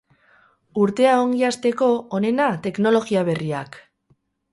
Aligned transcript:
Urtea 0.85 1.11
ongi 1.25 1.43
asteko, 1.49 1.89
onena 2.19 2.47
teknologia 2.65 3.25
berriak! 3.29 3.79